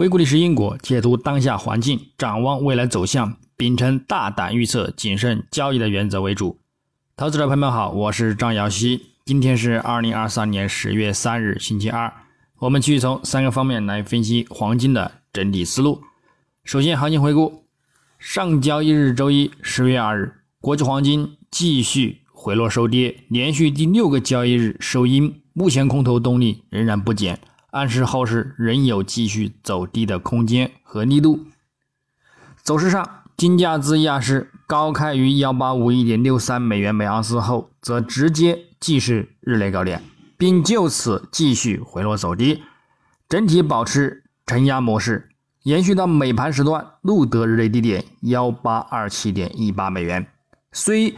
[0.00, 6.58] 回顾历史因果，解读当下环境，展望未来走向，秉承大胆预测、谨慎交易的原则为主。
[7.18, 12.10] 投资者朋友们好，我是张瑶希，今天是二零二三年十月三日，星期二。
[12.60, 16.00] 我们继续从三个方面来分析黄金的整体思路。
[16.64, 17.64] 首先，行情回顾：
[18.18, 20.32] 上交易日周一十月二日，
[20.62, 27.38] 国际黄金继续回落收跌，连续第六个交易日收阴，目前空头动力仍然不减。
[27.70, 31.46] 暗示后市仍有继续走低的空间和力度。
[32.62, 40.02] 走势上，金价自亚市高开于幺八五一点六三美元每盎司后，则直接继续日内高点，
[40.36, 42.62] 并就此继续回落走低，
[43.28, 45.30] 整体保持承压模式，
[45.62, 50.26] 延续到美盘时段录得日内低点幺八二七点一八美元。
[50.72, 51.16] 虽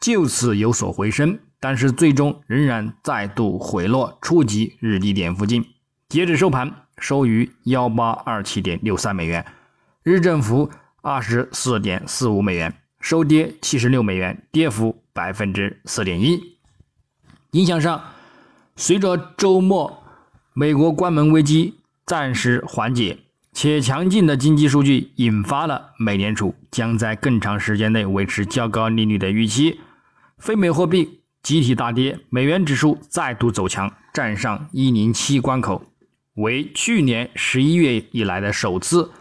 [0.00, 5.64] 就此有所回升，但是最终仍然再度回落，触及日低点附近。
[6.08, 9.44] 截止收盘，收于幺八二七点六三美元，
[10.02, 10.70] 日振幅
[11.02, 16.40] 二十四点四五美元，收跌七十六美元，跌幅百分之四点一。
[17.52, 18.00] 影响上，
[18.76, 20.04] 随着周末
[20.52, 23.18] 美国关门危机暂时缓解，
[23.52, 29.80] 且强劲的经济数据引发了美联储将在更长时间内维持较高利率的预期，
[30.38, 35.84] 非美货币集体大跌，美元指数再度走强，站上一零七关口。
[36.34, 39.12] 为去年十一月以来的首次，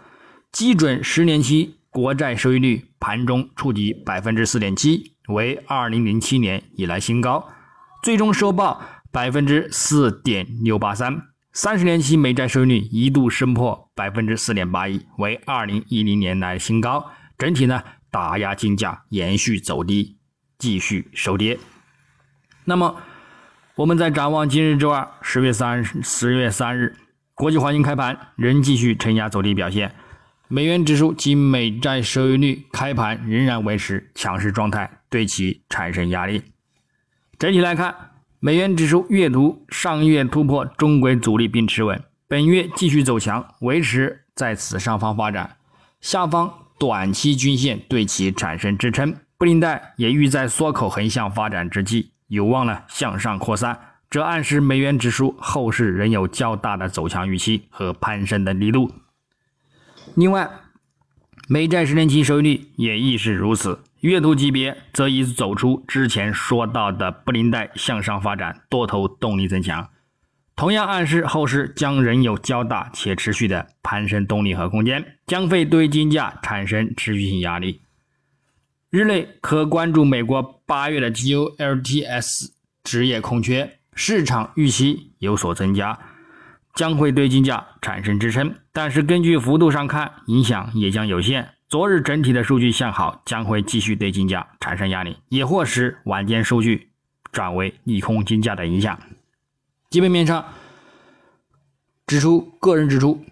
[0.51, 7.47] 基准十年期国债收益率盘中触及百分之四点七，为二零零七年以来新高，
[8.01, 11.21] 最终收报百分之四点六八三。
[11.51, 17.11] 三十年期美债收益率一度升破百分之四点八一，为二零一零年来新高。
[17.37, 20.17] 整体呢，打压金价延续走低，
[20.57, 21.59] 继续收跌。
[22.65, 22.95] 那么，
[23.75, 26.95] 我们在展望今日周二十月三十月三日。
[27.35, 29.91] 国际黄金开盘仍继续承压走低表现，
[30.47, 36.43] 美元指数及美债收益率开盘仍然维持强势状态，对其产生压力。
[37.39, 37.95] 整体来看，
[38.39, 45.57] 美元指数月图上月突破中轨阻力并持稳，本月继续走强，维持在此上方发展，
[46.01, 49.15] 下方短期均线对其产生支撑。
[49.39, 53.77] 布林带也欲在缩口横向发展之际，有望呢向上扩散。
[54.13, 58.91] 这暗示美元指数后市仍有较大的走强预期和攀升的力度。
[60.13, 60.47] 另外，
[61.47, 69.89] 美债十年期收益率也亦是如此，月度级别则已走出之前说到的布林带向上发展，多头动力增强，
[70.55, 77.81] 同样暗示后市将仍有较大且持续的攀升动力和空间，将会对金价产生持续性压力。
[78.91, 82.51] 日内可关注美国八月的 GOLTS
[82.83, 83.79] 职业空缺。
[83.95, 85.97] 市场预期有所增加，
[86.75, 91.49] 将会对金价产生支撑，但是根据幅度上看，影响也将有限。
[91.69, 96.89] 昨日整体的数据向好，将会继续对金价产生压力，也或使晚间数据
[97.31, 98.99] 转为利空金价的影响。
[99.89, 100.45] 基本面上
[102.05, 103.23] 指出，个人指出，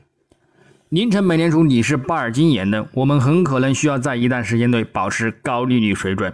[0.90, 6.34] 凌晨美联储理事鲍尔金言论，我们很可能需要在一段时间内保持高利率水准，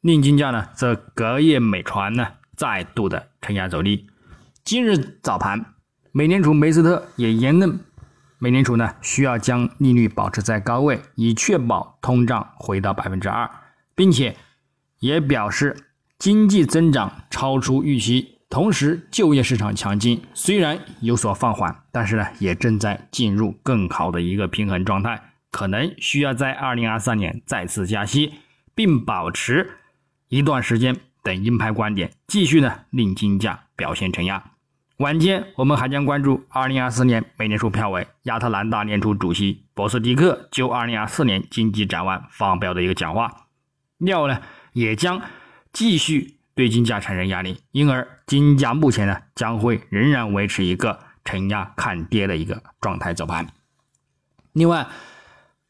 [0.00, 2.28] 令金价呢，则隔夜美团呢。
[2.56, 4.06] 再度的承压走低。
[4.64, 5.74] 今日早盘，
[6.12, 7.78] 美联储梅斯特也言论，
[8.38, 13.50] 美联储呢需要将利率保持在高位，以确保通胀回到百分之二，
[13.94, 14.36] 并且
[15.00, 15.76] 也表示
[16.18, 25.20] 经济增长超出预期，同时就业市场强劲，虽然有所放缓，但是呢也正在进入更好的一个平衡状态，
[25.50, 28.34] 可能需要在二零二三年再次加息，
[28.74, 29.78] 并保持
[30.28, 30.96] 一段时间。
[31.24, 34.52] 等鹰派观点继续呢，令金价表现承压。
[34.98, 43.48] 晚间我们还将关注二零二四年美联储票委亚特兰大联储主席博斯蒂克就二零二四年经济展望发表的一个讲话，
[43.98, 44.40] 料呢
[44.72, 45.20] 也将
[45.72, 53.48] 继续对金价产生压力，因而金价目前呢将会仍然维持一个承压看跌的一个状态走盘。
[54.52, 54.86] 另外，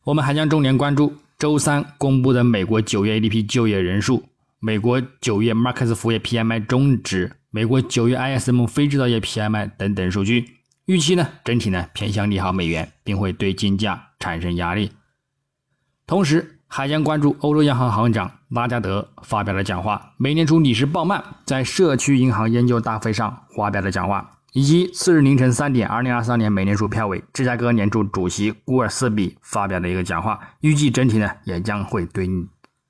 [0.03, 4.29] 我们还将重点关注周三公布的美国九月 ADP 就业人数。
[4.66, 10.55] 美国九月 Markets 服务业 PMI 终值，美国九月 ISM 非制造业 PMI 等等数据，
[10.87, 14.93] 预期呢整体呢偏向利好美元，并会对金价产生压力。
[16.06, 32.26] 同时还将关注欧洲央行行长拉加德发表的讲话，美联储理事鲍曼在社区银行研究大会上发表的讲话，以及次日凌晨三点，二零二三年美联储票委芝加哥联储主席古尔斯比发表的一个讲话，预计整体呢也将会对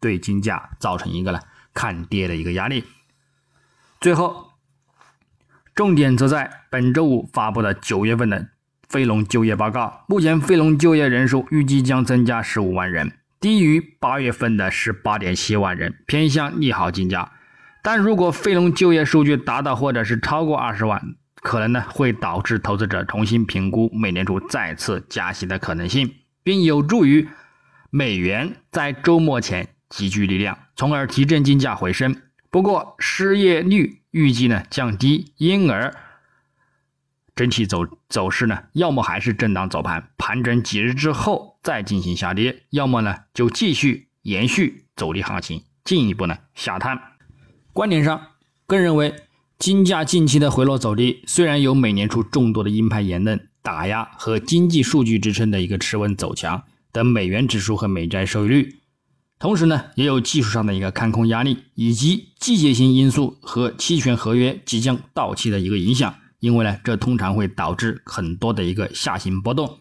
[0.00, 1.40] 对金价造成一个呢。
[1.74, 2.84] 看跌的一个压力。
[4.00, 4.52] 最后，
[5.74, 8.48] 重点则在本周五发布的九月份的
[8.88, 17.32] 非农就业报告，目前非农就业人数预计将增加十五万人，低于八月份的十八点七万人，偏向利好金价。
[17.82, 27.28] 但如果非农就业数据达到或者是超过二十万，可能呢会导致投资者重新评估美联储再次加息的可能性，并有助于
[27.90, 32.16] 美元在周末前积聚力量，从而提振金价回升。
[32.50, 35.94] 不过失业率预计呢降低，因而
[37.34, 46.98] 整体走走势呢，要么还是震荡走盘，盘整几日之后再进行下跌，要么呢就继续延续走低行情，进一步呢下探。
[47.72, 48.28] 观点上，
[48.66, 49.14] 更认为。
[49.56, 58.76] 金价近期的回落走低，虽然有美联储众多的鹰派言论打压和经济数据支撑的一个持稳走强的美元指数和美债收益率，
[59.38, 69.78] 同时呢，也有技术上的一个看空压力，以及季节性因素和期权合约即将到期的一个影响，因为呢，这通常会导致很多的一个下行波动。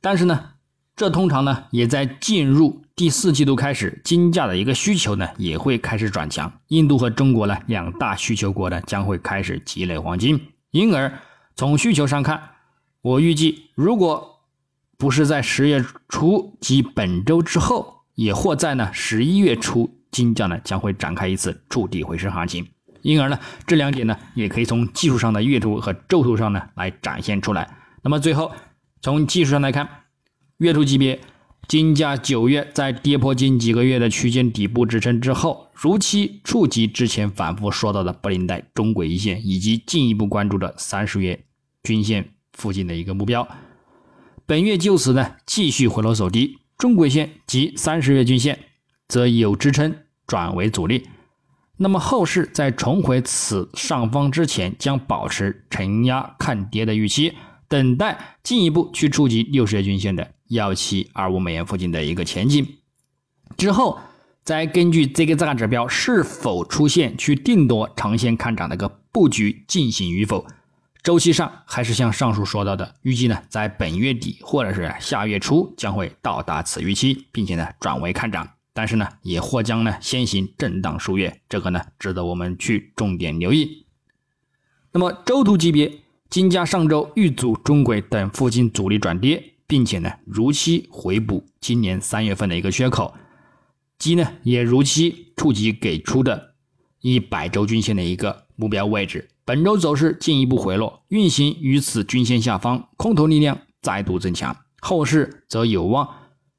[0.00, 0.50] 但是呢，
[0.94, 2.82] 这通常呢，也在进入。
[2.96, 6.60] 第四季度开始，金价的一个需求呢也会开始转强。
[6.68, 10.38] 印度和中国呢两大需求国呢将会开始积累黄金，
[10.70, 11.18] 因而
[11.56, 12.50] 从需求上看，
[13.00, 14.42] 我预计如果
[14.98, 22.66] 不是在十月初及本周之后，也或在呢十一月初，金价呢将会展开一次触底回升行情。
[23.02, 27.76] 因而呢这两点呢也可以从技术上的月图和周图上呢来展现出来。
[28.02, 28.52] 那么最后
[29.00, 29.88] 从技术上来看，
[30.58, 31.20] 月图级别。
[31.68, 41.44] 金价九月在跌破近几个月的区间底部支撑之后，如期触及之前反复说到的布林带中轨一线，以及进一步关注的三十月
[41.84, 43.46] 均线附近的一个目标。
[44.46, 48.58] 本月就此呢继续回落走低，中轨线及三十月均线
[49.06, 49.94] 则有支撑
[50.26, 51.06] 转为阻力。
[51.76, 57.34] 那么后市在重回此上方之前，将保持承压看跌的预期，
[57.68, 60.32] 等待进一步去触及六十日均线的。
[60.48, 62.78] 幺七二五美元附近的一个前进
[63.58, 63.98] 之后，
[64.42, 70.46] 再根据这个大指标是否出现去定夺长线看涨的一个布局进行与否，
[71.02, 83.86] 周期上还是像上述说到的，预计呢在本月底或者是下月初将会到达此预期，并且呢转为看涨，但是呢也或将呢先行震荡数月，这个呢值得我们去重点留意。
[84.92, 89.54] 那么周图级别，金价上周遇阻中轨等附近阻力转跌。
[89.70, 93.14] 并且呢，如期回补今年三月份的一个缺口，
[94.00, 96.54] 即呢也如期触及给出的
[97.02, 99.28] 一百周均线的一个目标位置。
[99.50, 106.08] 本周走势进一步回落，运行于此均线下方，空头力量再度增强，后市则有望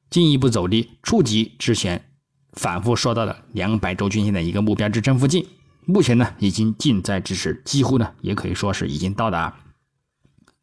[0.09, 2.03] 进一步走低，触及之前
[2.51, 5.47] 反复说到的两百周均线的一个目标支撑附近。
[5.85, 9.57] 目前呢已经近在咫尺，几乎呢也可以说是已经到达。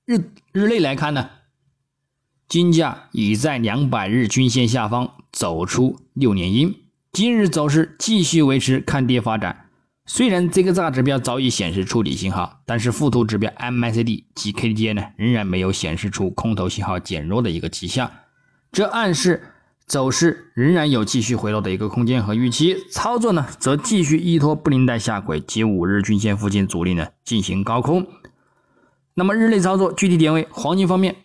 [0.04, 1.30] 日日内来看呢。
[2.46, 6.74] 金价已在两百日均线下方走出六连阴，
[7.10, 9.67] 今日走势继续维持看跌发展。
[10.10, 18.10] 虽然这个大指标早已显示出底信号，但是附图指标 MACD 及 KDJ 呢仍然没有显示出空头信号减弱的一个迹象，
[18.72, 19.52] 这暗示
[19.86, 22.78] 走势仍然有继续回落的一个空间和预期。
[22.90, 28.06] 操作呢则继续依托布林带下轨及五日均线附近阻力呢进行高空。
[29.12, 31.16] 那么日内操作具体点位，黄金方面。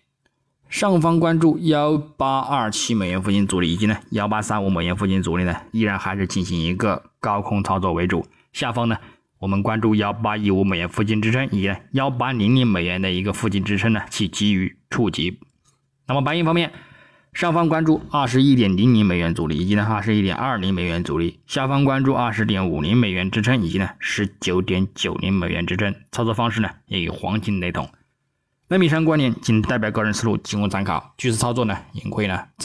[0.68, 8.26] 上方关注幺八二七美元附近阻力，以及呢幺八三五美元附近阻力呢，依然还是进行一个高空操作为主。
[8.54, 8.98] 下方呢，
[9.40, 15.40] 我们关注幺八一五美元附近支撑，以及幺八零零美元的一个附近支撑呢，去给予触及。
[16.08, 16.72] 那么白银方面，
[17.34, 25.96] 上方关注二十一点零零美元阻力，以及呢二十一点二零美元阻力；下方关注二十点五零美元支撑，以及呢十九点九零美元支撑。
[26.12, 27.90] 操作方式呢，也与黄金雷同。
[28.68, 31.14] 那以上观点仅代表个人思路，仅供参考。
[31.18, 32.62] 据此操作呢，盈亏呢自。